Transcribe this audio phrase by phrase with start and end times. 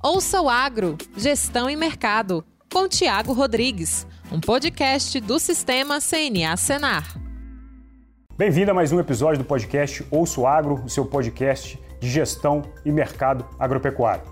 [0.00, 7.20] Ouça o Agro, Gestão e Mercado, com Tiago Rodrigues, um podcast do Sistema CNA Senar.
[8.36, 12.62] Bem-vindo a mais um episódio do podcast Ouça o Agro, o seu podcast de gestão
[12.84, 14.22] e mercado agropecuário.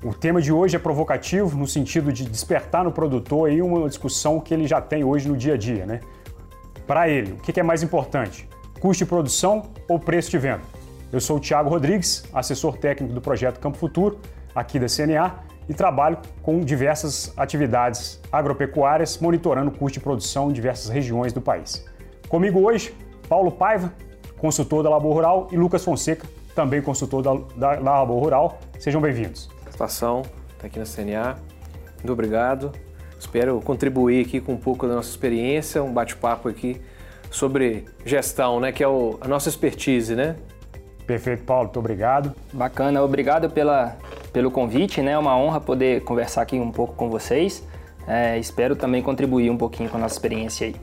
[0.00, 4.38] O tema de hoje é provocativo no sentido de despertar no produtor aí uma discussão
[4.38, 5.98] que ele já tem hoje no dia a dia, né?
[6.86, 8.48] Para ele, o que é mais importante?
[8.80, 10.62] Custo de produção ou preço de venda?
[11.12, 14.20] Eu sou o Tiago Rodrigues, assessor técnico do projeto Campo Futuro,
[14.54, 20.52] aqui da CNA, e trabalho com diversas atividades agropecuárias, monitorando o custo de produção em
[20.52, 21.86] diversas regiões do país.
[22.28, 22.92] Comigo hoje,
[23.28, 23.92] Paulo Paiva,
[24.38, 28.58] consultor da Labor Rural, e Lucas Fonseca, também consultor da, da, da Labor Rural.
[28.80, 29.48] Sejam bem-vindos.
[29.62, 30.22] Satisfação
[30.52, 31.36] estar aqui na CNA.
[31.98, 32.72] Muito obrigado.
[33.18, 36.80] Espero contribuir aqui com um pouco da nossa experiência, um bate-papo aqui
[37.30, 40.36] sobre gestão, né, que é o, a nossa expertise, né?
[41.06, 42.34] Perfeito, Paulo, muito obrigado.
[42.52, 43.96] Bacana, obrigado pela,
[44.32, 45.12] pelo convite, né?
[45.12, 47.62] É uma honra poder conversar aqui um pouco com vocês.
[48.06, 50.76] É, espero também contribuir um pouquinho com a nossa experiência aí.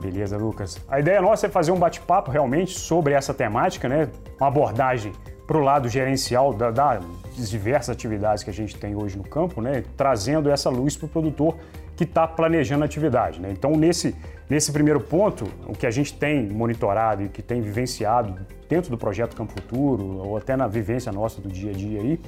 [0.00, 0.80] Beleza, Lucas.
[0.88, 4.08] A ideia nossa é fazer um bate-papo realmente sobre essa temática, né?
[4.38, 5.12] Uma abordagem
[5.46, 9.60] para o lado gerencial da, das diversas atividades que a gente tem hoje no campo,
[9.60, 9.84] né?
[9.96, 11.56] Trazendo essa luz para o produtor
[11.96, 13.40] que está planejando a atividade.
[13.40, 13.50] Né?
[13.52, 14.16] Então, nesse,
[14.48, 18.34] nesse primeiro ponto, o que a gente tem monitorado e que tem vivenciado
[18.68, 22.20] dentro do projeto Campo Futuro, ou até na vivência nossa do dia a dia aí,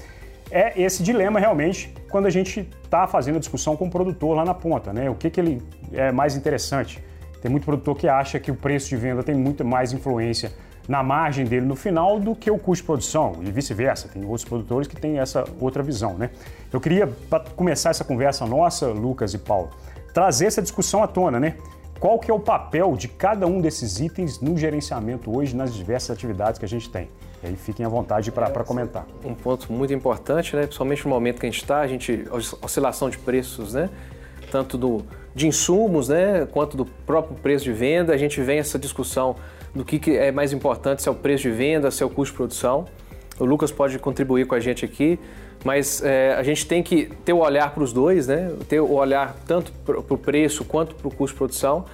[0.51, 4.45] é esse dilema realmente quando a gente está fazendo a discussão com o produtor lá
[4.45, 4.93] na ponta.
[4.93, 5.11] Né?
[5.11, 7.03] O que, que ele é mais interessante?
[7.43, 10.53] Tem muito produtor que acha que o preço de venda tem muito mais influência
[10.89, 14.09] na margem dele no final do que o custo de produção e vice-versa.
[14.09, 16.31] Tem outros produtores que têm essa outra visão, né?
[16.73, 19.71] Eu queria, para começar essa conversa nossa, Lucas e Paulo,
[20.13, 21.57] trazer essa discussão à tona, né?
[21.99, 26.11] Qual que é o papel de cada um desses itens no gerenciamento hoje nas diversas
[26.11, 27.09] atividades que a gente tem?
[27.45, 29.07] E aí fiquem à vontade para comentar.
[29.23, 30.63] Um ponto muito importante, né?
[30.63, 32.25] principalmente no momento que a gente está, a gente
[32.63, 33.91] oscilação de preços, né?
[34.51, 36.49] tanto do, de insumos, né?
[36.51, 38.15] quanto do próprio preço de venda.
[38.15, 39.37] A gente vem essa discussão
[39.75, 42.09] do que, que é mais importante, se é o preço de venda, se é o
[42.09, 42.87] custo de produção.
[43.39, 45.19] O Lucas pode contribuir com a gente aqui,
[45.63, 48.51] mas é, a gente tem que ter o olhar para os dois, né?
[48.67, 51.85] ter o olhar tanto para o preço quanto para o custo de produção.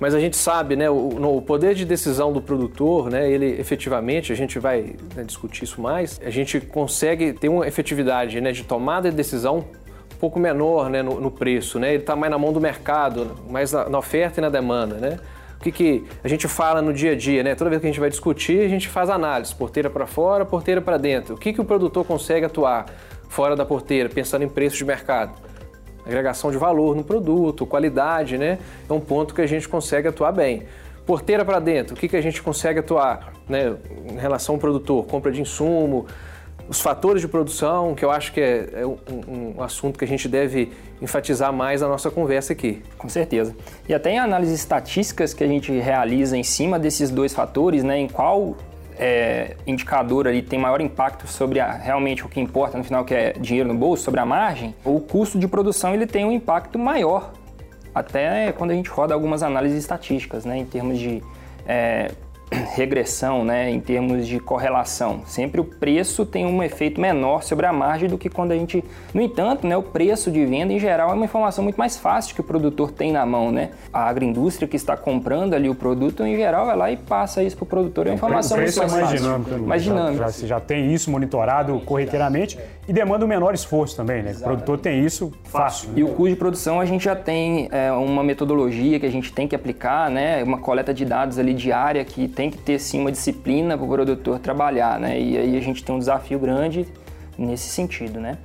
[0.00, 4.32] Mas a gente sabe, né, o, o, poder de decisão do produtor, né, ele efetivamente,
[4.32, 8.64] a gente vai né, discutir isso mais, a gente consegue ter uma efetividade né, de
[8.64, 11.78] tomada de decisão um pouco menor né, no, no preço.
[11.78, 11.94] Né?
[11.94, 14.96] Ele está mais na mão do mercado, mais na, na oferta e na demanda.
[14.96, 15.18] Né?
[15.64, 17.54] que, que a gente fala no dia a dia, né?
[17.54, 20.80] Toda vez que a gente vai discutir, a gente faz análise, porteira para fora, porteira
[20.80, 21.34] para dentro.
[21.34, 22.86] O que, que o produtor consegue atuar
[23.28, 25.32] fora da porteira, pensando em preço de mercado?
[26.06, 28.58] Agregação de valor no produto, qualidade, né?
[28.88, 30.64] É um ponto que a gente consegue atuar bem.
[31.06, 33.74] Porteira para dentro, o que, que a gente consegue atuar né?
[34.10, 35.04] em relação ao produtor?
[35.04, 36.06] Compra de insumo,
[36.68, 38.96] os fatores de produção, que eu acho que é, é um,
[39.58, 40.72] um, assunto que a gente deve
[41.02, 42.82] enfatizar mais na nossa conversa aqui.
[42.96, 43.54] Com certeza.
[43.88, 47.98] E até em análises estatísticas que a gente realiza em cima desses dois fatores, né,
[47.98, 48.56] em qual
[48.98, 53.14] é, indicador ali tem maior impacto sobre a, realmente o que importa no final, que
[53.14, 56.78] é dinheiro no bolso, sobre a margem, o custo de produção ele tem um impacto
[56.78, 57.32] maior,
[57.94, 61.22] até quando a gente roda algumas análises estatísticas, né, em termos de
[61.66, 62.10] é,
[62.74, 65.22] regressão, né, em termos de correlação.
[65.26, 68.84] Sempre o preço tem um efeito menor sobre a margem do que quando a gente.
[69.12, 72.34] No entanto, né, o preço de venda em geral é uma informação muito mais fácil
[72.34, 73.70] que o produtor tem na mão, né?
[73.92, 77.56] A agroindústria que está comprando ali o produto, em geral, vai lá e passa isso
[77.56, 78.06] para o produtor.
[78.06, 79.38] É uma informação o preço muito mais, é mais fácil.
[79.38, 79.66] dinâmico.
[79.66, 80.18] Mais dinâmico.
[80.18, 84.34] Já, já, já, tem isso monitorado corriqueiramente e demanda um menor esforço também, né?
[84.36, 85.90] O produtor tem isso fácil.
[85.96, 89.32] E o custo de produção a gente já tem é, uma metodologia que a gente
[89.32, 90.42] tem que aplicar, né?
[90.42, 93.88] Uma coleta de dados ali diária que tem que ter sim uma disciplina para o
[93.88, 95.18] produtor trabalhar, né?
[95.18, 96.86] E aí a gente tem um desafio grande
[97.38, 98.38] nesse sentido, né?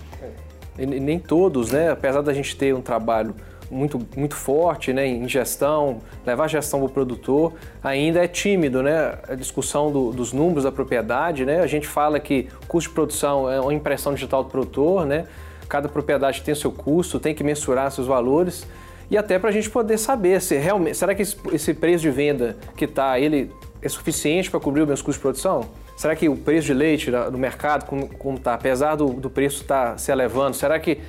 [0.77, 1.91] E nem todos, né?
[1.91, 3.35] Apesar da gente ter um trabalho
[3.69, 7.53] muito, muito forte né, em gestão, levar a gestão para o produtor,
[7.83, 9.17] ainda é tímido, né?
[9.27, 11.61] A discussão do, dos números da propriedade, né?
[11.61, 15.25] A gente fala que custo de produção é uma impressão digital do produtor, né?
[15.67, 18.65] Cada propriedade tem seu custo, tem que mensurar seus valores
[19.09, 22.11] e até para a gente poder saber se realmente será que esse, esse preço de
[22.11, 23.51] venda que está ele
[23.81, 25.69] é suficiente para cobrir os meus custos de produção?
[25.97, 29.91] Será que o preço de leite no mercado, como está, apesar do, do preço estar
[29.91, 30.99] tá se elevando, será que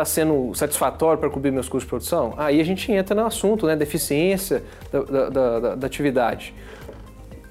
[0.00, 2.34] está sendo satisfatório para cobrir meus custos de produção?
[2.36, 6.54] Aí a gente entra no assunto, né, deficiência da, da, da, da atividade.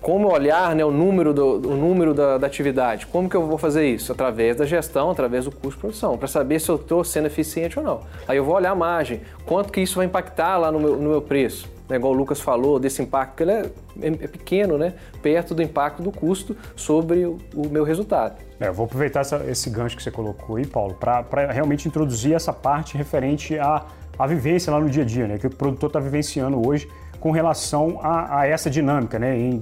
[0.02, 3.06] Como olhar né, o número, do, o número da, da, atividade?
[3.06, 4.12] Como que eu vou fazer isso?
[4.12, 7.78] Através da gestão, através do custo de produção, para saber se eu estou sendo eficiente
[7.78, 8.02] ou não.
[8.28, 11.10] Aí eu vou olhar a margem, quanto que isso vai impactar lá no meu, no
[11.10, 11.70] meu preço.
[11.90, 13.66] Né, igual o Lucas falou, desse impacto, que ele é,
[14.02, 18.40] é, pequeno, né, perto do impacto do custo sobre o, o meu resultado.
[18.60, 22.34] É, eu vou aproveitar essa, esse gancho que você colocou aí, Paulo, para realmente introduzir
[22.34, 23.86] essa parte referente à,
[24.18, 26.88] à vivência lá no dia a dia, né, que o produtor está vivenciando hoje
[27.20, 29.62] com relação a, a essa dinâmica, né, em,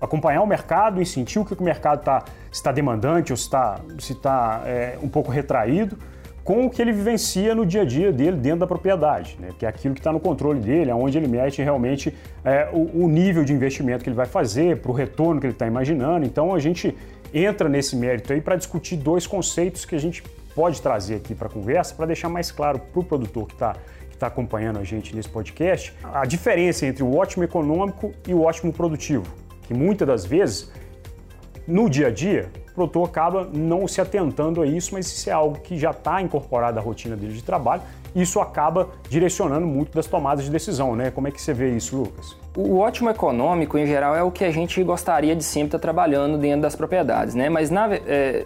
[0.00, 3.80] acompanhar o mercado, em sentir o que o mercado está está demandante ou se está
[3.98, 5.96] se tá, é, um pouco retraído,
[6.44, 9.50] com o que ele vivencia no dia a dia dele dentro da propriedade, né?
[9.58, 13.08] que é aquilo que está no controle dele, aonde ele mete realmente é, o, o,
[13.08, 16.26] nível de investimento que ele vai fazer, para o retorno que ele está imaginando.
[16.26, 16.96] Então a gente
[17.32, 20.22] entra nesse mérito aí para discutir dois conceitos que a gente
[20.54, 23.76] pode trazer aqui para a conversa, para deixar mais claro para o produtor que está
[24.22, 28.72] está acompanhando a gente nesse podcast, a diferença entre o ótimo econômico e o ótimo
[28.72, 29.26] produtivo,
[29.62, 30.70] que muitas das vezes,
[31.66, 35.32] no dia a dia, o produtor acaba não se atentando a isso, mas isso é
[35.32, 37.82] algo que já está incorporado à rotina dele de trabalho
[38.14, 41.10] isso acaba direcionando muito das tomadas de decisão, né?
[41.10, 42.36] Como é que você vê isso, Lucas?
[42.56, 46.36] O ótimo econômico, em geral, é o que a gente gostaria de sempre estar trabalhando
[46.36, 47.48] dentro das propriedades, né?
[47.48, 48.44] Mas na, é,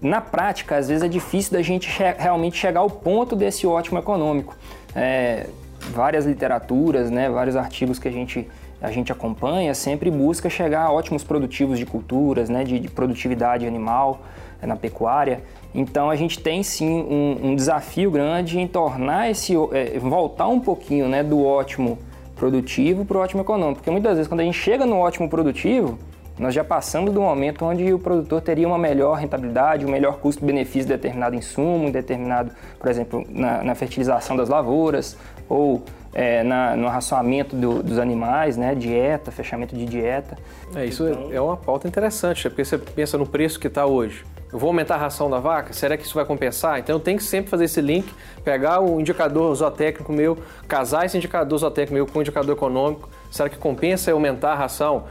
[0.00, 3.98] na prática, às vezes é difícil da gente che realmente chegar ao ponto desse ótimo
[3.98, 4.54] econômico.
[4.94, 5.46] É,
[5.90, 8.48] várias literaturas, né, vários artigos que a gente
[8.86, 13.66] a gente acompanha sempre busca chegar a ótimos produtivos de culturas, né, de, de produtividade
[13.66, 14.20] animal
[14.62, 15.42] é, na pecuária.
[15.74, 20.60] Então a gente tem sim um, um desafio grande em tornar esse é, voltar um
[20.60, 21.98] pouquinho né, do ótimo
[22.36, 25.98] produtivo para o ótimo econômico, porque muitas vezes quando a gente chega no ótimo produtivo
[26.38, 30.82] nós já passamos do momento onde o produtor teria uma melhor rentabilidade, um melhor custo-benefício
[30.82, 35.16] de determinado insumo, determinado, por exemplo, na, na fertilização das lavouras
[35.48, 35.82] ou
[36.12, 38.74] é, na, no raçoamento do, dos animais, né?
[38.74, 40.36] Dieta, fechamento de dieta.
[40.74, 41.32] É, isso então...
[41.32, 44.24] é uma pauta interessante, porque você pensa no preço que está hoje.
[44.52, 45.72] Eu vou aumentar a ração da vaca?
[45.72, 46.78] Será que isso vai compensar?
[46.78, 48.10] Então eu tenho que sempre fazer esse link,
[48.44, 50.38] pegar o indicador zootécnico meu,
[50.68, 53.08] casar esse indicador zootécnico meu com o indicador econômico.
[53.30, 55.04] Será que compensa eu aumentar a ração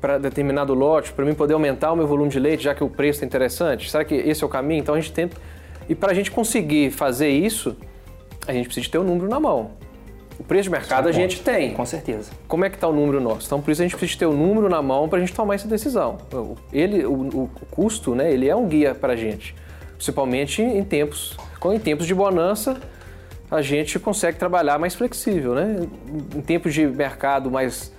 [0.00, 2.90] para determinado lote, para mim poder aumentar o meu volume de leite, já que o
[2.90, 3.90] preço é interessante?
[3.90, 4.80] Será que esse é o caminho?
[4.80, 5.36] Então a gente tenta.
[5.88, 7.76] E para a gente conseguir fazer isso,
[8.46, 9.70] a gente precisa ter o um número na mão.
[10.38, 11.74] O preço de mercado a gente tem.
[11.74, 12.30] Com certeza.
[12.48, 13.46] Como é que está o número nosso?
[13.46, 15.54] Então, por isso a gente precisa ter o número na mão para a gente tomar
[15.54, 16.18] essa decisão.
[16.72, 19.54] Ele, o, o, custo, né, ele é um guia para a gente.
[19.94, 22.80] Principalmente em tempos, em tempos de bonança,
[23.50, 25.86] a gente consegue trabalhar mais flexível, né?
[26.34, 27.92] Em tempos de mercado mais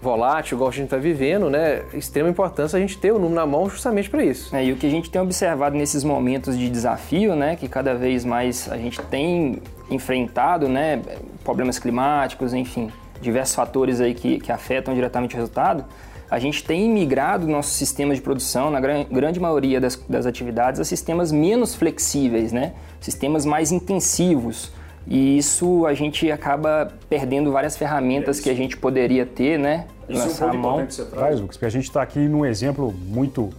[0.00, 1.82] volátil, igual a gente está vivendo, né?
[1.94, 4.54] Extrema importância a gente ter o número na mão justamente para isso.
[4.54, 7.56] É, e o que a gente tem observado nesses momentos de desafio, né?
[7.56, 9.60] Que cada vez mais a gente tem
[9.90, 11.00] enfrentado, né?
[11.42, 12.90] Problemas climáticos, enfim,
[13.20, 15.84] diversos fatores aí que, que afetam diretamente o resultado.
[16.28, 20.84] A gente tem migrado nosso sistema de produção, na grande maioria das, das atividades, a
[20.84, 22.72] sistemas menos flexíveis, né?
[23.00, 24.72] Sistemas mais intensivos
[25.06, 29.86] e isso a gente acaba perdendo várias ferramentas é que a gente poderia ter, né?
[30.08, 30.86] Isso é um mão.
[30.86, 33.50] que você traz, Lucas, porque a gente está aqui num exemplo muito,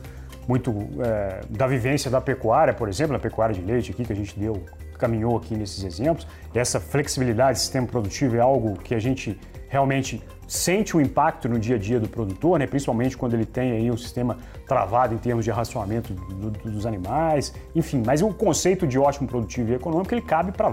[0.48, 4.16] muito é, da vivência da pecuária, por exemplo, na pecuária de leite aqui que a
[4.16, 4.62] gente deu,
[4.98, 6.28] caminhou aqui nesses exemplos.
[6.54, 11.60] Essa flexibilidade do sistema produtivo é algo que a gente realmente sente o impacto no
[11.60, 12.66] dia a dia do produtor, né?
[12.66, 16.86] principalmente quando ele tem aí um sistema travado em termos de racionamento do, do, dos
[16.86, 18.02] animais, enfim.
[18.06, 20.72] Mas o conceito de ótimo produtivo e econômico ele cabe para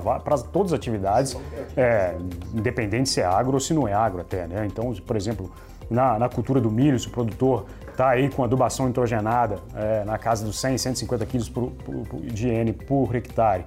[0.53, 1.37] todas as atividades,
[1.77, 2.15] é,
[2.55, 4.47] independente se é agro ou se não é agro até.
[4.47, 4.65] Né?
[4.65, 5.51] Então, por exemplo,
[5.91, 10.19] na, na cultura do milho, se o produtor está aí com adubação nitrogenada é, na
[10.19, 13.65] casa dos 100, 150 quilos por, por, de N por hectare,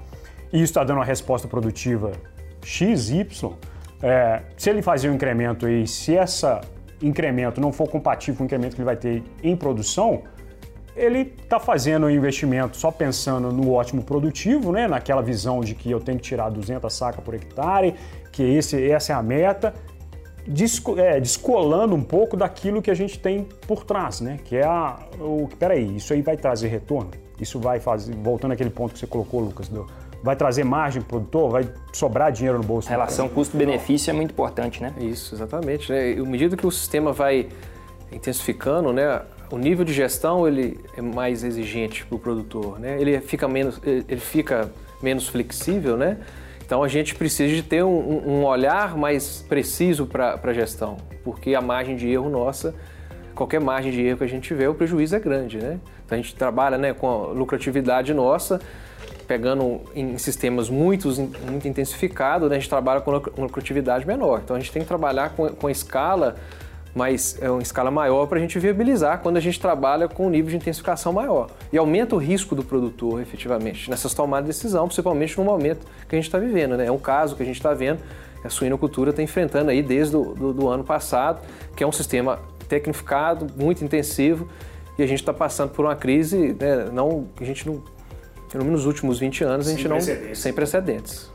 [0.51, 2.13] e isso está dando uma resposta produtiva
[2.63, 3.27] XY,
[4.01, 6.45] é, se ele fazer um incremento aí, se esse
[7.01, 10.23] incremento não for compatível com o incremento que ele vai ter em produção,
[10.95, 14.87] ele está fazendo um investimento só pensando no ótimo produtivo, né?
[14.87, 17.93] naquela visão de que eu tenho que tirar 200 sacas por hectare,
[18.31, 19.73] que esse, essa é a meta,
[20.97, 24.39] é, descolando um pouco daquilo que a gente tem por trás, né?
[24.43, 25.47] que é a, o...
[25.59, 27.11] Peraí, isso aí vai trazer retorno?
[27.39, 29.85] Isso vai fazer, voltando àquele ponto que você colocou, Lucas, do,
[30.27, 32.89] vai trazer margem para o produtor, vai sobrar dinheiro no bolso.
[32.89, 34.93] A relação custo-benefício é muito importante, né?
[34.99, 35.89] Isso, exatamente.
[35.89, 36.11] Né?
[36.11, 37.47] E à medida que o sistema vai
[38.11, 42.97] intensificando, né, o nível de gestão ele é mais exigente para o produtor, né?
[42.99, 44.69] Ele fica menos, ele fica
[45.01, 46.17] menos flexível, né?
[46.65, 51.55] Então a gente precisa de ter um, um olhar mais preciso para a gestão, porque
[51.55, 52.75] a margem de erro nossa,
[53.33, 55.79] qualquer margem de erro que a gente tiver, o prejuízo é grande, né?
[56.05, 58.59] Então a gente trabalha né, com a lucratividade nossa,
[59.27, 61.09] pegando em sistemas muito,
[61.45, 64.41] muito intensificados, né, a gente trabalha com lucratividade menor.
[64.43, 66.35] Então a gente tem que trabalhar com, com escala
[66.95, 70.29] mas é uma escala maior para a gente viabilizar quando a gente trabalha com um
[70.31, 71.47] nível de intensificação maior.
[71.71, 76.15] E aumenta o risco do produtor, efetivamente, nessas tomadas de decisão, principalmente no momento que
[76.15, 76.75] a gente está vivendo.
[76.75, 76.87] Né?
[76.87, 77.99] É um caso que a gente está vendo
[78.43, 81.41] a suinocultura está enfrentando aí desde o do ano passado,
[81.75, 84.47] que é um sistema tecnificado, muito intensivo,
[84.97, 87.83] e a gente está passando por uma crise, né, não, a gente não,
[88.51, 90.39] pelo menos nos últimos 20 anos, a gente sem não precedentes.
[90.39, 91.31] sem precedentes.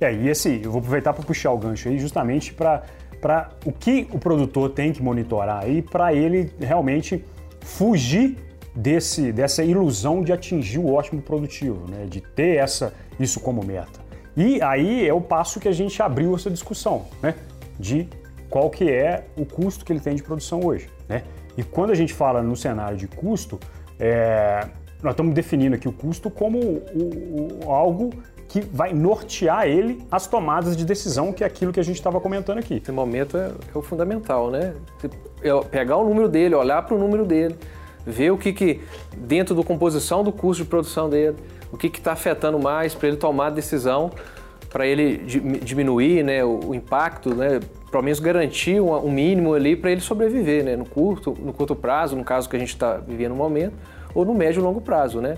[0.00, 2.82] É, e esse, eu vou aproveitar para puxar o gancho aí, justamente para
[3.20, 7.24] para o que o produtor tem que monitorar aí para ele realmente
[7.60, 8.36] fugir
[8.74, 12.06] desse, dessa ilusão de atingir o ótimo produtivo, né?
[12.06, 14.00] de ter essa, isso como meta.
[14.36, 17.34] E aí é o passo que a gente abriu essa discussão, né?
[17.78, 18.08] de
[18.48, 20.88] qual que é o custo que ele tem de produção hoje.
[21.08, 21.22] Né?
[21.56, 23.58] E quando a gente fala no cenário de custo,
[23.98, 24.66] é,
[25.02, 28.10] nós estamos definindo aqui o custo como o, o, algo
[28.48, 32.20] que vai nortear ele as tomadas de decisão, que é aquilo que a gente estava
[32.20, 32.80] comentando aqui.
[32.82, 34.74] Esse momento é, é o fundamental, né?
[35.42, 37.56] É pegar o número dele, olhar para o número dele,
[38.04, 38.80] ver o que, que
[39.16, 41.36] dentro da composição do custo de produção dele,
[41.72, 44.10] o que está afetando mais para ele tomar a decisão,
[44.68, 45.18] para ele
[45.62, 50.00] diminuir né, o, o impacto, né, pelo menos garantir um, um mínimo ali para ele
[50.00, 53.36] sobreviver né, no, curto, no curto prazo, no caso que a gente está vivendo no
[53.36, 53.74] momento,
[54.14, 55.20] ou no médio e longo prazo.
[55.20, 55.36] Né?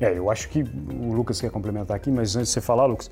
[0.00, 3.10] É, eu acho que o Lucas quer complementar aqui, mas antes de você falar, Lucas,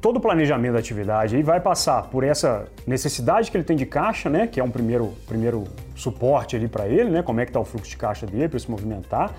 [0.00, 3.86] todo o planejamento da atividade aí vai passar por essa necessidade que ele tem de
[3.86, 5.64] caixa, né, que é um primeiro, primeiro
[5.96, 8.58] suporte ali para ele, né, como é que está o fluxo de caixa dele para
[8.58, 9.34] se movimentar.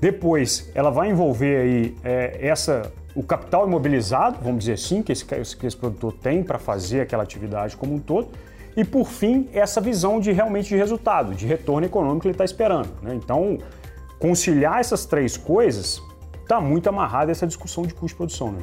[0.00, 5.24] Depois, ela vai envolver aí é, essa o capital imobilizado, vamos dizer assim, que esse,
[5.24, 8.28] que esse produtor tem para fazer aquela atividade como um todo.
[8.76, 12.44] E por fim, essa visão de realmente de resultado, de retorno econômico que ele está
[12.44, 12.90] esperando.
[13.00, 13.14] Né?
[13.14, 13.58] Então,
[14.18, 16.02] conciliar essas três coisas
[16.42, 18.62] está muito amarrado a essa discussão de custo de produção, né?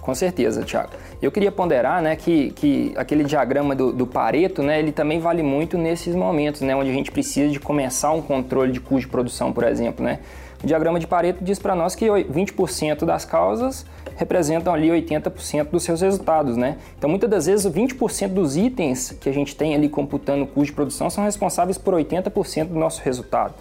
[0.00, 0.90] Com certeza, Thiago.
[1.20, 5.44] Eu queria ponderar né, que, que aquele diagrama do, do, Pareto, né, ele também vale
[5.44, 9.08] muito nesses momentos, né, onde a gente precisa de começar um controle de custo de
[9.08, 10.04] produção, por exemplo.
[10.04, 10.18] Né?
[10.62, 15.84] O diagrama de Pareto diz para nós que 20% das causas representam ali 80% dos
[15.84, 16.76] seus resultados, né?
[16.96, 20.66] Então, muitas das vezes, 20% dos itens que a gente tem ali computando o custo
[20.66, 23.54] de produção são responsáveis por 80% do nosso resultado.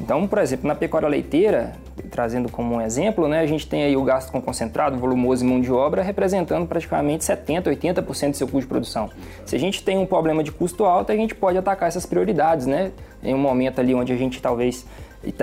[0.00, 1.74] Então, por exemplo, na pecuária leiteira,
[2.10, 5.48] trazendo como um exemplo, né, a gente tem aí o gasto com concentrado, volumoso e
[5.48, 9.10] mão de obra representando praticamente 70%, 80% do seu custo de produção.
[9.44, 12.66] Se a gente tem um problema de custo alto, a gente pode atacar essas prioridades,
[12.66, 12.92] né?
[13.22, 14.86] Em um momento ali onde a gente talvez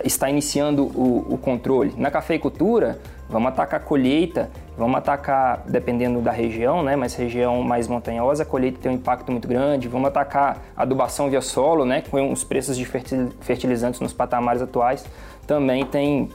[0.03, 1.93] está iniciando o, o controle.
[1.95, 2.99] Na cafeicultura,
[3.29, 8.45] vamos atacar a colheita, vamos atacar, dependendo da região, né, mas região mais montanhosa, a
[8.45, 12.77] colheita tem um impacto muito grande, vamos atacar adubação via solo, né, com os preços
[12.77, 15.03] de fertilizantes nos patamares atuais,
[15.47, 16.29] também tem,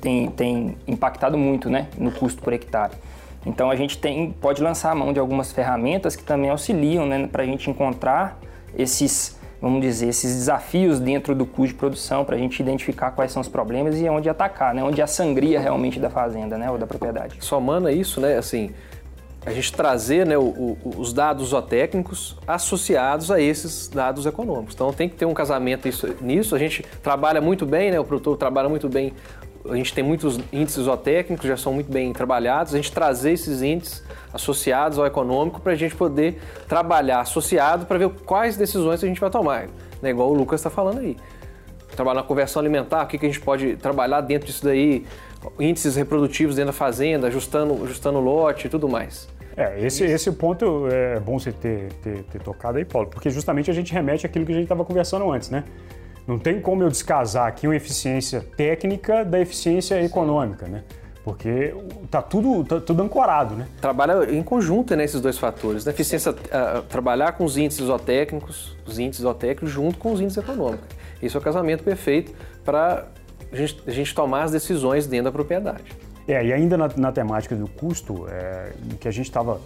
[0.00, 2.92] tem, tem impactado muito né, no custo por hectare.
[3.44, 7.26] Então a gente tem, pode lançar a mão de algumas ferramentas que também auxiliam né,
[7.26, 8.38] para a gente encontrar
[8.76, 13.32] esses vamos dizer, esses desafios dentro do custo de produção para a gente identificar quais
[13.32, 14.82] são os problemas e onde atacar, né?
[14.82, 16.70] Onde a sangria realmente da fazenda, né?
[16.70, 17.36] Ou da propriedade.
[17.40, 18.36] Somando isso, né?
[18.36, 18.70] Assim,
[19.46, 24.74] a gente trazer né, o, o, os dados zootécnicos associados a esses dados econômicos.
[24.74, 26.56] Então tem que ter um casamento isso, nisso.
[26.56, 29.14] A gente trabalha muito bem, né, o produtor trabalha muito bem.
[29.70, 32.74] A gente tem muitos índices zootécnicos, já são muito bem trabalhados.
[32.74, 37.98] A gente trazer esses índices associados ao econômico para a gente poder trabalhar associado para
[37.98, 39.68] ver quais decisões a gente vai tomar.
[40.02, 40.10] Né?
[40.10, 41.16] Igual o Lucas está falando aí.
[41.94, 45.06] Trabalhar na conversão alimentar, o que, que a gente pode trabalhar dentro disso daí,
[45.58, 49.28] índices reprodutivos dentro da fazenda, ajustando, ajustando o lote e tudo mais.
[49.56, 53.70] É, esse, esse ponto é bom você ter, ter, ter tocado aí, Paulo, porque justamente
[53.70, 55.64] a gente remete àquilo que a gente estava conversando antes, né?
[56.26, 60.82] Não tem como eu descasar aqui uma eficiência técnica da eficiência econômica, né?
[61.24, 61.74] Porque
[62.10, 63.66] tá tudo, tá tudo ancorado, né?
[63.80, 65.84] Trabalha em conjunto nesses né, dois fatores.
[65.84, 65.92] Né?
[65.92, 70.86] Eficiência, uh, trabalhar com os índices zootécnicos, os índices zootécnicos junto com os índices econômicos.
[71.20, 72.32] Isso é o casamento perfeito
[72.64, 73.08] para
[73.52, 75.84] a gente, a gente, tomar as decisões dentro da propriedade.
[76.28, 79.60] É, e ainda na, na temática do custo, é, que a gente estava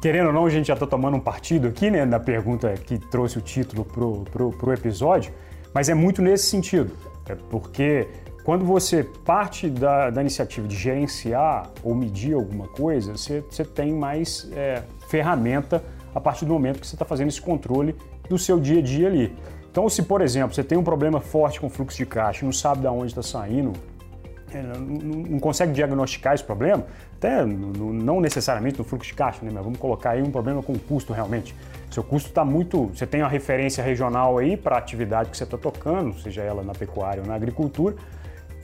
[0.00, 2.98] querendo ou não, a gente já está tomando um partido aqui, né, na pergunta que
[2.98, 5.32] trouxe o título para o episódio,
[5.74, 6.92] mas é muito nesse sentido.
[7.28, 8.08] É porque
[8.44, 13.92] quando você parte da, da, iniciativa de gerenciar ou medir alguma coisa, você, você tem
[13.92, 15.82] mais é, ferramenta
[16.14, 17.94] a partir do momento que você está fazendo esse controle
[18.28, 19.34] do seu dia a dia ali.
[19.70, 22.82] Então, se por exemplo você tem um problema forte com fluxo de caixa, não sabe
[22.82, 23.72] de onde está saindo,
[24.60, 26.84] não, não, consegue diagnosticar esse problema,
[27.16, 30.72] até não necessariamente no fluxo de caixa, né, mas vamos colocar aí um problema com
[30.72, 31.54] o custo realmente.
[31.90, 32.86] Seu custo está muito.
[32.86, 36.62] Você tem uma referência regional aí para a atividade que você está tocando, seja ela
[36.62, 37.94] na pecuária ou na agricultura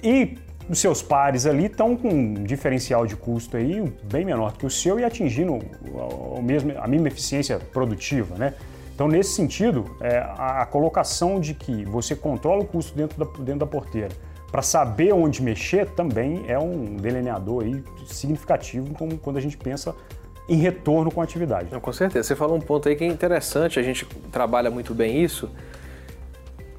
[0.02, 4.59] e os seus pares ali estão com um diferencial de custo aí bem menor do
[4.59, 8.54] que o seu e atingindo o mesmo, a mesma eficiência produtiva, né?
[8.95, 13.30] Então, nesse sentido, é, a, a, colocação de que você controla o custo dentro da,
[13.38, 14.11] dentro da porteira
[14.50, 19.95] para saber onde mexer também é um delineador aí significativo quando a gente pensa
[20.49, 21.69] em retorno com a atividade.
[21.71, 22.26] Não, com certeza.
[22.26, 25.50] Você falou um ponto aí que é interessante, a gente trabalha muito bem isso.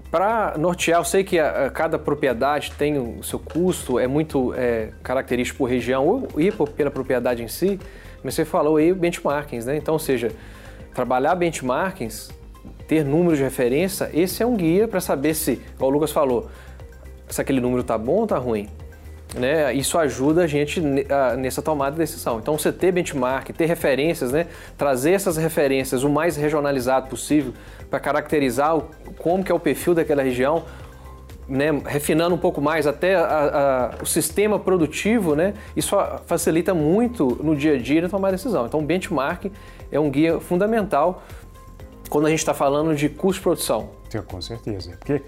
[0.09, 4.55] Para nortear, eu sei que a, a, cada propriedade tem o seu custo, é muito
[4.55, 7.79] é, característico por região ou e pela propriedade em si,
[8.23, 9.77] mas você falou aí benchmarkings, né?
[9.77, 10.31] Então, ou seja,
[10.95, 12.31] trabalhar benchmarkings,
[12.87, 16.49] ter números de referência, esse é um guia para saber se, como o Lucas falou,
[17.29, 18.67] se aquele número está bom ou está ruim.
[19.35, 19.73] Né?
[19.75, 20.81] Isso ajuda a gente
[21.37, 22.39] nessa tomada de decisão.
[22.39, 24.47] Então, você ter benchmark, ter referências, né?
[24.75, 27.53] trazer essas referências o mais regionalizado possível
[27.89, 30.63] para caracterizar o, como que é o perfil daquela região,
[31.47, 31.67] né?
[31.85, 35.53] refinando um pouco mais até a, a, o sistema produtivo, né?
[35.75, 35.95] isso
[36.25, 38.65] facilita muito no dia a dia na tomar decisão.
[38.65, 39.45] Então, o benchmark
[39.91, 41.21] é um guia fundamental
[42.09, 43.91] quando a gente está falando de custo de produção.
[44.25, 45.21] Com certeza, porque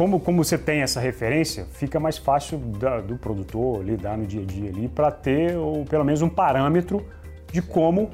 [0.00, 4.40] como, como você tem essa referência, fica mais fácil da, do produtor lidar no dia
[4.40, 7.04] a dia ali para ter ou, pelo menos um parâmetro
[7.52, 8.10] de como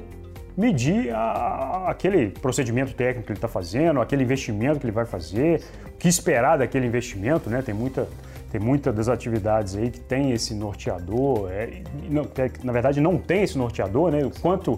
[0.57, 5.61] medir a, aquele procedimento técnico que ele está fazendo, aquele investimento que ele vai fazer,
[5.85, 7.61] o que esperar daquele investimento, né?
[7.61, 8.05] Tem muita,
[8.51, 13.17] tem muita das atividades aí que tem esse norteador, é, não, é, na verdade não
[13.17, 14.25] tem esse norteador, né?
[14.25, 14.77] O quanto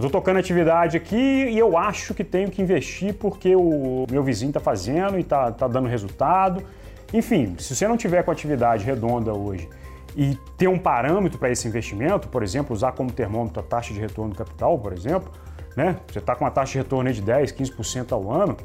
[0.00, 4.22] eu estou tocando atividade aqui e eu acho que tenho que investir porque o meu
[4.22, 6.64] vizinho está fazendo e está tá dando resultado.
[7.12, 9.68] Enfim, se você não tiver com atividade redonda hoje
[10.16, 14.00] e ter um parâmetro para esse investimento, por exemplo, usar como termômetro a taxa de
[14.00, 15.30] retorno do capital, por exemplo,
[15.76, 15.96] né?
[16.10, 18.56] Você está com uma taxa de retorno de 10, 15% ao ano,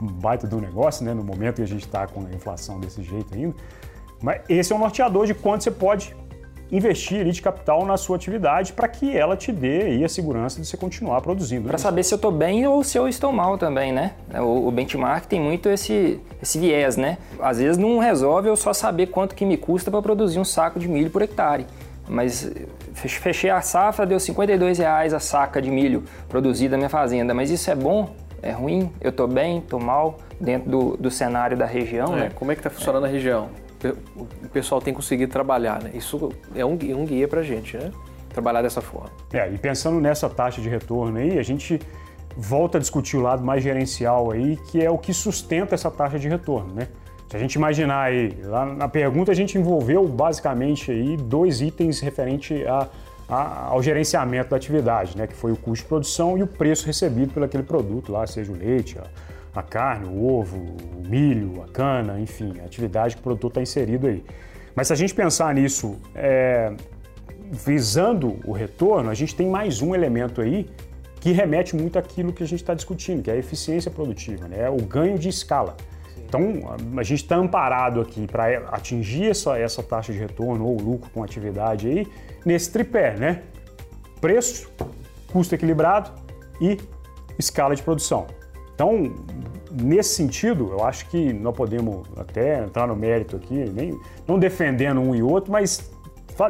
[0.00, 1.14] baita do negócio, né?
[1.14, 3.54] No momento que a gente está com a inflação desse jeito ainda.
[4.20, 6.16] Mas esse é um norteador de quanto você pode
[6.70, 10.60] investir ali de capital na sua atividade para que ela te dê aí a segurança
[10.60, 11.68] de você continuar produzindo.
[11.68, 14.12] Para saber se eu estou bem ou se eu estou mal também, né?
[14.34, 17.18] O, o, benchmark tem muito esse, esse viés, né?
[17.40, 20.78] Às vezes não resolve eu só saber quanto que me custa para produzir um saco
[20.78, 21.66] de milho por hectare.
[22.08, 22.50] Mas
[22.92, 27.32] fechei a safra, deu 52 reais a saca de milho produzida na minha fazenda.
[27.32, 28.10] Mas isso é bom?
[28.42, 28.92] É ruim?
[29.00, 29.58] Eu estou bem?
[29.58, 30.18] Estou mal?
[30.38, 32.30] Dentro do, do cenário da região, é, né?
[32.34, 33.08] Como é que está funcionando é.
[33.08, 33.48] a região?
[33.88, 35.82] O pessoal tem conseguido trabalhar.
[35.82, 35.92] Né?
[35.94, 37.90] Isso é um, um guia para a gente, né?
[38.34, 39.10] trabalhar dessa forma.
[39.32, 41.80] É, e pensando nessa taxa de retorno aí, a gente
[42.36, 46.18] volta a discutir o lado mais gerencial aí, que é o que sustenta essa taxa
[46.18, 46.88] de retorno, né?
[47.30, 52.00] Se a gente imaginar aí, lá na pergunta a gente envolveu basicamente aí dois itens
[52.00, 52.88] referente a,
[53.28, 55.26] a, ao gerenciamento da atividade, né?
[55.26, 58.52] Que foi o custo de produção e o preço recebido pelo aquele produto lá, seja
[58.52, 59.04] o leite, a,
[59.54, 63.62] a carne, o ovo, o milho, a cana, enfim, a atividade que o produtor está
[63.62, 64.24] inserido aí.
[64.74, 66.74] Mas se a gente pensar nisso é,
[67.50, 70.68] visando o retorno, a gente tem mais um elemento aí
[71.20, 74.60] que remete muito àquilo que a gente está discutindo, que é a eficiência produtiva, né?
[74.60, 75.76] é o ganho de escala.
[76.26, 81.08] Então, a gente está amparado aqui para atingir essa, essa taxa de retorno ou lucro
[81.10, 82.06] com atividade aí,
[82.44, 83.42] nesse tripé, né?
[84.20, 84.68] Preço,
[85.32, 86.10] custo equilibrado
[86.60, 86.76] e
[87.38, 88.26] escala de produção.
[88.74, 89.12] Então,
[89.70, 95.00] nesse sentido, eu acho que nós podemos até entrar no mérito aqui, nem, não defendendo
[95.00, 95.90] um e outro, mas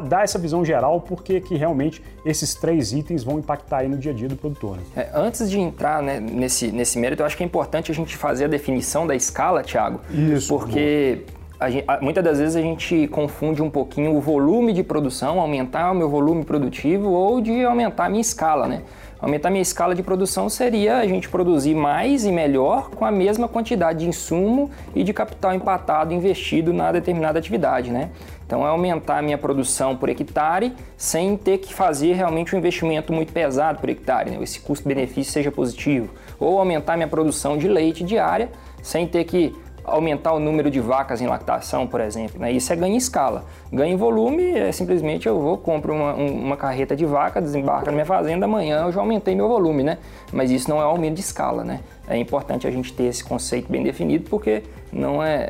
[0.07, 4.15] dar essa visão geral porque que realmente esses três itens vão impactar no dia a
[4.15, 4.77] dia do produtor.
[4.77, 4.83] Né?
[4.95, 8.17] É, antes de entrar né, nesse, nesse mérito, eu acho que é importante a gente
[8.17, 10.01] fazer a definição da escala, Thiago.
[10.09, 10.47] Isso.
[10.47, 11.23] Porque
[11.69, 15.95] gente, muitas das vezes a gente confunde um pouquinho o volume de produção, aumentar o
[15.95, 18.81] meu volume produtivo ou de aumentar a minha escala, né?
[19.19, 23.47] Aumentar minha escala de produção seria a gente produzir mais e melhor com a mesma
[23.47, 28.09] quantidade de insumo e de capital empatado investido na determinada atividade, né?
[28.45, 33.11] Então é aumentar a minha produção por hectare sem ter que fazer realmente um investimento
[33.11, 34.37] muito pesado por hectare, né?
[34.41, 36.09] esse custo-benefício seja positivo.
[36.39, 38.49] Ou aumentar minha produção de leite diária
[38.83, 39.55] sem ter que
[39.87, 42.39] aumentar o número de vacas em lactação, por exemplo.
[42.39, 42.51] Né?
[42.51, 43.45] Isso é ganho em escala.
[43.71, 47.91] Ganho em volume é simplesmente eu vou, compro uma, uma carreta de vaca, desembarca na
[47.93, 49.97] minha fazenda, amanhã eu já aumentei meu volume, né?
[50.31, 51.81] Mas isso não é aumento de escala, né?
[52.07, 55.49] É importante a gente ter esse conceito bem definido porque não é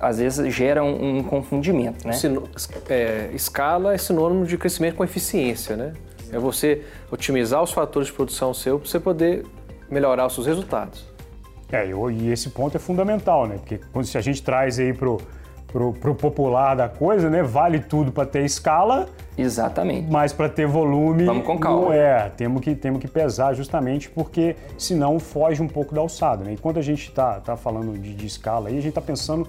[0.00, 2.12] às vezes gera um, um confundimento, né?
[2.12, 2.48] Sino,
[2.88, 5.92] é, escala é sinônimo de crescimento com eficiência, né?
[6.32, 9.46] É você otimizar os fatores de produção seu para você poder
[9.90, 11.07] melhorar os seus resultados.
[11.70, 13.56] É, e esse ponto é fundamental, né?
[13.58, 15.18] Porque quando se a gente traz aí pro,
[15.66, 17.42] pro, pro popular da coisa, né?
[17.42, 19.06] Vale tudo para ter escala.
[19.36, 20.10] Exatamente.
[20.10, 21.24] Mas para ter volume.
[21.24, 21.94] Vamos com calma.
[21.94, 26.54] É, temos que, temos que pesar justamente porque senão foge um pouco da alçada, né?
[26.54, 29.46] E quando a gente está tá falando de, de escala aí, a gente está pensando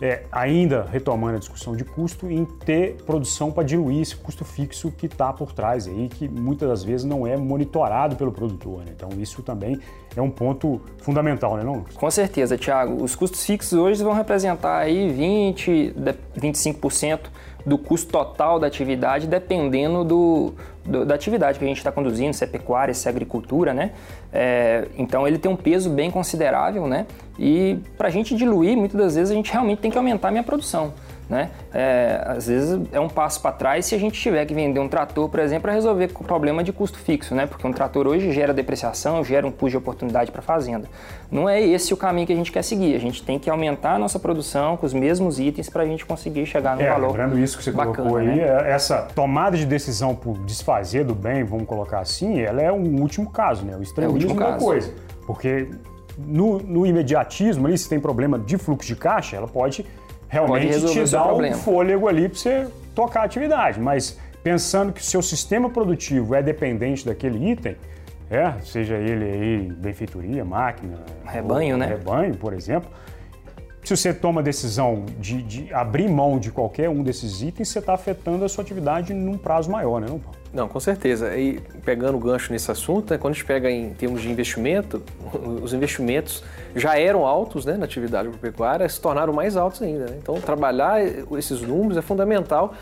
[0.00, 4.90] é, ainda retomando a discussão de custo, em ter produção para diluir esse custo fixo
[4.90, 8.78] que está por trás aí, que muitas das vezes não é monitorado pelo produtor.
[8.78, 8.92] Né?
[8.96, 9.78] Então isso também
[10.16, 11.84] é um ponto fundamental, né, não?
[11.94, 13.02] Com certeza, Thiago.
[13.02, 15.94] Os custos fixos hoje vão representar aí 20,
[16.36, 17.20] 25%
[17.64, 22.32] do custo total da atividade dependendo do, do da atividade que a gente está conduzindo,
[22.32, 23.92] se é pecuária, se é agricultura, né?
[24.32, 27.06] É, então ele tem um peso bem considerável, né?
[27.38, 30.30] E para a gente diluir, muitas das vezes a gente realmente tem que aumentar a
[30.30, 30.92] minha produção.
[31.30, 31.48] Né?
[31.72, 34.88] É, às vezes é um passo para trás se a gente tiver que vender um
[34.88, 37.46] trator, por exemplo, para resolver o problema de custo fixo, né?
[37.46, 40.88] porque um trator hoje gera depreciação, gera um custo de oportunidade para a fazenda.
[41.30, 42.96] Não é esse o caminho que a gente quer seguir.
[42.96, 46.04] A gente tem que aumentar a nossa produção com os mesmos itens para a gente
[46.04, 47.10] conseguir chegar no é, valor.
[47.10, 48.42] Lembrando isso que você bacana, colocou aí, né?
[48.42, 53.00] É, essa tomada de decisão por desfazer do bem, vamos colocar assim, ela é um
[53.00, 53.76] último caso, né?
[53.76, 54.92] o extremismo é o da coisa.
[55.24, 55.68] Porque
[56.18, 59.86] no, no imediatismo ali, se tem problema de fluxo de caixa, ela pode
[60.30, 63.78] realmente te dá um fôlego ali para você tocar a atividade.
[63.78, 67.76] Mas pensando que o seu sistema produtivo é dependente daquele item,
[68.30, 71.86] é, seja ele aí benfeitoria, máquina, rebanho, né?
[71.86, 72.88] Rebanho, por exemplo.
[73.82, 77.78] Se você toma a decisão de, de, abrir mão de qualquer um desses itens, você
[77.78, 80.40] está afetando a sua atividade num prazo maior, né, Paulo?
[80.52, 81.36] Não, com certeza.
[81.36, 85.02] E pegando o gancho nesse assunto, né, quando a gente pega em termos de investimento,
[85.62, 86.42] os investimentos
[86.74, 90.06] já eram altos né, na atividade agropecuária, se tornaram mais altos ainda.
[90.06, 90.18] Né?
[90.20, 91.00] Então, trabalhar
[91.38, 92.74] esses números é fundamental.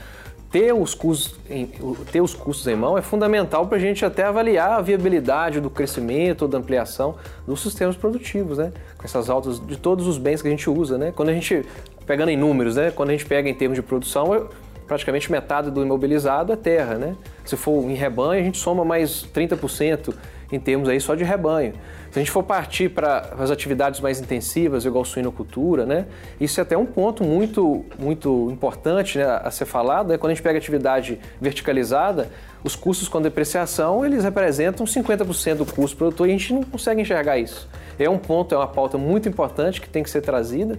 [0.50, 1.66] Ter os, custos em,
[2.10, 5.68] ter os custos em mão é fundamental para a gente até avaliar a viabilidade do
[5.68, 8.72] crescimento ou da ampliação dos sistemas produtivos, né?
[8.96, 11.12] Com essas altas de todos os bens que a gente usa, né?
[11.14, 11.66] Quando a gente,
[12.06, 12.90] pegando em números, né?
[12.90, 14.48] Quando a gente pega em termos de produção,
[14.86, 17.14] praticamente metade do imobilizado é terra, né?
[17.44, 20.14] Se for em rebanho, a gente soma mais 30%
[20.50, 21.74] em termos aí só de rebanho.
[22.10, 26.06] Se a gente for partir para as atividades mais intensivas, igual suinocultura, né?
[26.40, 30.08] Isso é até um ponto muito, muito importante né, a ser falado.
[30.08, 30.18] Né?
[30.18, 32.30] Quando a gente pega atividade verticalizada,
[32.64, 37.02] os custos com depreciação, eles representam 50% do custo produtor e a gente não consegue
[37.02, 37.68] enxergar isso.
[37.98, 40.78] É um ponto, é uma pauta muito importante que tem que ser trazida,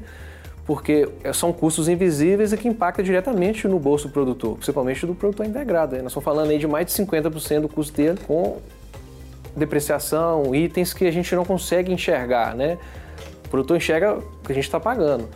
[0.66, 5.46] porque são custos invisíveis e que impactam diretamente no bolso do produtor, principalmente do produtor
[5.46, 5.96] integrado.
[5.98, 8.58] Nós estamos falando aí de mais de 50% do custo dele com
[9.60, 12.78] depreciação, itens que a gente não consegue enxergar, né?
[13.46, 15.28] O produtor enxerga o que a gente está pagando.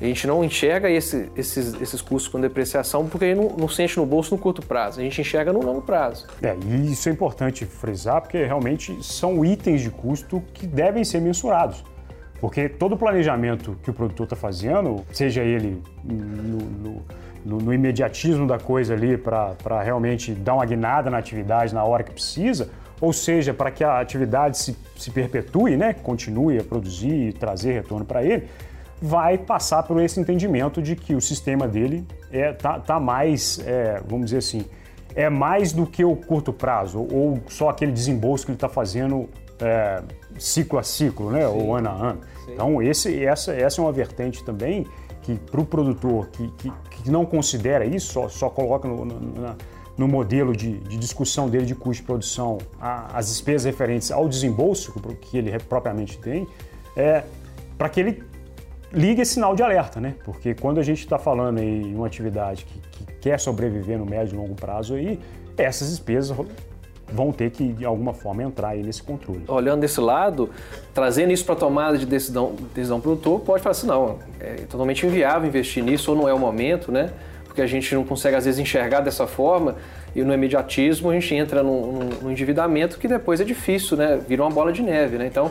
[0.00, 4.04] A gente não enxerga esse, esses, esses custos com depreciação porque não, não sente no
[4.04, 6.26] bolso no curto prazo, a gente enxerga no longo prazo.
[6.42, 11.20] É, e isso é importante frisar porque realmente são itens de custo que devem ser
[11.20, 11.82] mensurados.
[12.38, 17.02] Porque todo planejamento que o produtor está fazendo, seja ele no,
[17.46, 22.04] no, no imediatismo da coisa ali para realmente dar uma guinada na atividade na hora
[22.04, 22.68] que precisa,
[23.00, 27.72] ou seja, para que a atividade se, se perpetue, né, continue a produzir e trazer
[27.74, 28.48] retorno para ele,
[29.00, 34.00] vai passar por esse entendimento de que o sistema dele é tá, tá mais, é,
[34.06, 34.64] vamos dizer assim,
[35.14, 39.28] é mais do que o curto prazo ou só aquele desembolso que ele está fazendo
[39.60, 40.02] é,
[40.38, 41.40] ciclo a ciclo, né?
[41.40, 41.46] Sim.
[41.46, 42.20] ou ano a ano.
[42.44, 42.52] Sim.
[42.52, 44.86] Então, esse, essa, essa é uma vertente também
[45.22, 49.56] que para o produtor que, que, que, não considera isso, só, só coloca no, no,
[49.96, 54.28] no modelo de, de, discussão dele de custo de produção a, as despesas referentes ao
[54.28, 56.46] desembolso que ele propriamente tem,
[56.96, 57.22] é
[57.78, 58.22] para que ele
[58.92, 60.14] ligue esse sinal de alerta, né?
[60.24, 64.34] Porque quando a gente está falando em uma atividade que, que, quer sobreviver no médio
[64.34, 65.18] e longo prazo aí,
[65.56, 66.36] essas despesas
[67.12, 69.44] vão ter que, de alguma forma, entrar aí nesse controle.
[69.48, 70.50] Olhando desse lado,
[70.92, 75.06] trazendo isso para a tomada de decisão, decisão produtor, pode falar assim, não, é totalmente
[75.06, 77.10] inviável investir nisso ou não é o momento, né?
[77.56, 79.76] Porque a gente não consegue, às vezes, enxergar dessa forma
[80.14, 84.20] e no imediatismo a gente entra num, num endividamento que depois é difícil, né?
[84.28, 85.26] Vira uma bola de neve, né?
[85.26, 85.50] Então,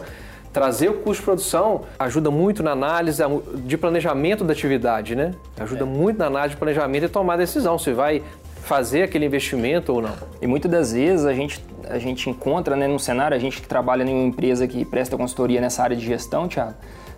[0.53, 3.23] trazer o custo de produção ajuda muito na análise
[3.55, 5.33] de planejamento da atividade, né?
[5.59, 5.87] Ajuda é.
[5.87, 7.79] muito na análise de planejamento e tomar decisão.
[7.79, 8.21] Você vai
[8.61, 10.13] fazer aquele investimento ou não?
[10.39, 13.67] E muitas das vezes a gente, a gente encontra né, num cenário, a gente que
[13.67, 16.75] trabalha em uma empresa que presta consultoria nessa área de gestão, Thiago,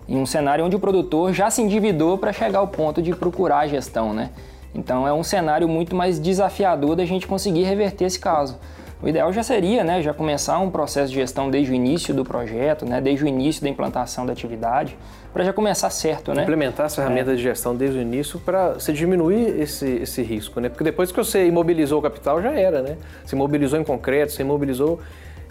[0.08, 3.60] em um cenário onde o produtor já se endividou para chegar ao ponto de procurar
[3.60, 4.30] a gestão, né?
[4.73, 8.58] Então é um cenário muito mais desafiador da gente conseguir reverter esse caso.
[9.01, 12.25] O ideal já seria, né, já começar um processo de gestão desde o início do
[12.25, 14.97] projeto, né, desde o início da implantação da atividade,
[15.32, 16.41] para já começar certo, né?
[16.41, 17.36] Implementar essa ferramenta é.
[17.36, 20.67] de gestão desde o início para você diminuir esse, esse risco, né?
[20.67, 22.97] Porque depois que você imobilizou o capital já era, né?
[23.23, 24.99] Você imobilizou em concreto, você imobilizou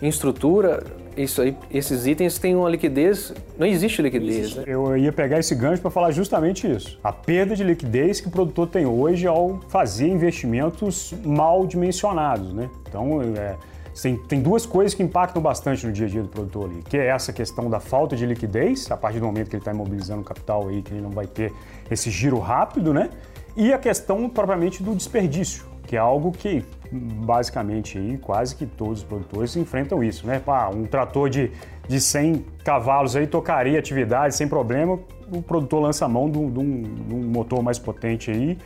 [0.01, 0.83] em estrutura,
[1.17, 4.55] isso aí, esses itens têm uma liquidez, não existe liquidez.
[4.57, 4.65] Né?
[4.67, 6.99] Eu ia pegar esse gancho para falar justamente isso.
[7.03, 12.69] A perda de liquidez que o produtor tem hoje ao fazer investimentos mal dimensionados, né?
[12.87, 13.57] Então, é,
[14.01, 16.99] tem, tem, duas coisas que impactam bastante no dia a dia do produtor ali, que
[16.99, 20.21] é essa questão da falta de liquidez, a partir do momento que ele está imobilizando
[20.21, 21.51] o capital aí, que ele não vai ter
[21.91, 23.09] esse giro rápido, né?
[23.57, 28.99] E a questão propriamente do desperdício, que é algo que basicamente aí quase que todos
[28.99, 30.39] os produtores enfrentam isso, né?
[30.39, 31.51] Pá, um trator de,
[31.89, 34.99] de 100 cavalos aí tocaria atividade sem problema,
[35.33, 38.59] o produtor lança a mão de um, de um motor mais potente aí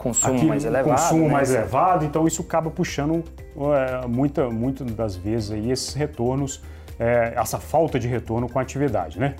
[0.00, 0.98] consumo aqui, mais elevado.
[0.98, 1.32] Consumo né?
[1.32, 6.62] mais elevado, então isso acaba puxando é, muita, muitas das vezes aí esses retornos,
[6.98, 9.34] é, essa falta de retorno com a atividade, né?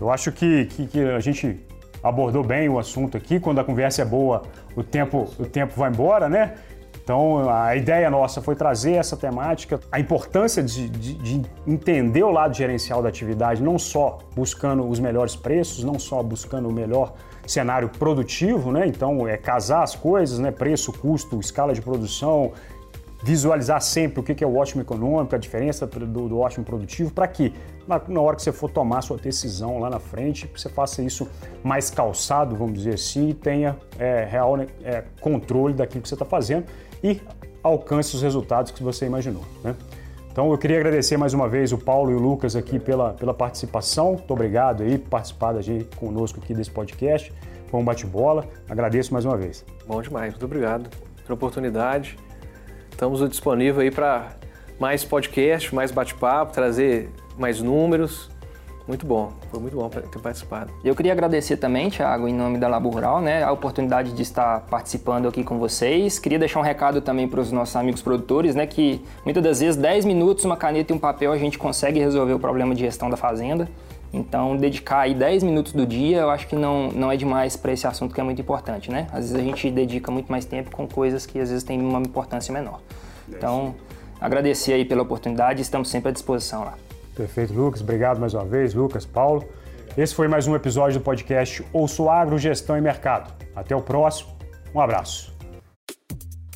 [0.00, 1.58] Eu acho que, que, que, a gente
[2.02, 3.40] abordou bem o assunto aqui.
[3.40, 4.42] Quando a conversa é boa,
[4.74, 6.54] o tempo, o tempo vai embora, né?
[7.06, 12.32] Então, a ideia nossa foi trazer essa temática, a importância de, de, de, entender o
[12.32, 17.14] lado gerencial da atividade, não só buscando os melhores preços, não só buscando o melhor
[17.46, 18.88] cenário produtivo, né?
[18.88, 20.50] Então, é casar as coisas, né?
[20.50, 22.50] Preço, custo, escala de produção,
[23.26, 27.26] visualizar sempre o que é o ótimo econômico, a diferença do, do ótimo produtivo, para
[27.26, 27.52] que
[27.84, 31.28] na, na, hora que você for tomar sua decisão lá na frente, você faça isso
[31.64, 36.14] mais calçado, vamos dizer assim, e tenha é, real né, é, controle daquilo que você
[36.14, 36.66] está fazendo
[37.02, 37.20] e
[37.64, 39.42] alcance os resultados que você imaginou.
[39.64, 39.74] Né?
[40.30, 43.34] Então eu queria agradecer mais uma vez o Paulo e o Lucas aqui pela, pela
[43.34, 44.12] participação.
[44.12, 47.32] Muito obrigado aí por participar da gente conosco aqui desse podcast.
[47.66, 48.46] Foi um bate-bola.
[48.68, 49.64] Agradeço mais uma vez.
[49.84, 50.88] Bom demais, muito obrigado
[51.24, 52.16] pela oportunidade.
[52.96, 54.30] Estamos disponíveis aí para
[54.80, 58.30] mais podcast, mais bate-papo, trazer mais números.
[58.88, 60.72] Muito bom, foi muito bom ter participado.
[60.82, 64.60] Eu queria agradecer também, Thiago, em nome da Labo Rural, né, a oportunidade de estar
[64.70, 66.18] participando aqui com vocês.
[66.18, 69.76] Queria deixar um recado também para os nossos amigos produtores, né, que muitas das vezes
[69.76, 73.10] 10 minutos, uma caneta e um papel a gente consegue resolver o problema de gestão
[73.10, 73.68] da fazenda.
[74.16, 77.72] Então, dedicar aí 10 minutos do dia, eu acho que não, não é demais para
[77.72, 79.06] esse assunto que é muito importante, né?
[79.12, 82.00] Às vezes a gente dedica muito mais tempo com coisas que às vezes têm uma
[82.00, 82.80] importância menor.
[83.28, 83.74] Então,
[84.18, 86.74] agradecer aí pela oportunidade, estamos sempre à disposição lá.
[87.14, 87.82] Perfeito, Lucas.
[87.82, 89.46] Obrigado mais uma vez, Lucas, Paulo.
[89.96, 93.32] Esse foi mais um episódio do podcast Ouço Agro, Gestão e Mercado.
[93.54, 94.30] Até o próximo.
[94.74, 95.34] Um abraço.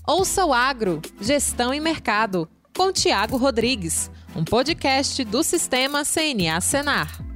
[0.07, 7.30] Ouça o Agro, Gestão e Mercado, com Tiago Rodrigues, um podcast do Sistema CNA Senar.